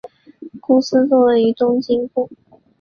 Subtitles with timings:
[0.59, 2.27] 公司坐落于东京都。